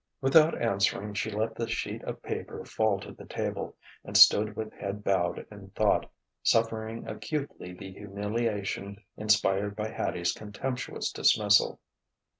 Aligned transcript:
Without 0.19 0.59
answering, 0.59 1.13
she 1.13 1.29
let 1.29 1.53
the 1.53 1.67
sheet 1.67 2.03
of 2.05 2.23
paper 2.23 2.65
fall 2.65 2.99
to 3.01 3.11
the 3.11 3.27
table, 3.27 3.75
and 4.03 4.17
stood 4.17 4.55
with 4.55 4.73
head 4.73 5.03
bowed 5.03 5.45
in 5.51 5.69
thought, 5.75 6.09
suffering 6.41 7.07
acutely 7.07 7.71
the 7.75 7.91
humiliation 7.93 9.03
inspired 9.15 9.75
by 9.75 9.89
Hattie's 9.89 10.31
contemptuous 10.31 11.11
dismissal. 11.11 11.79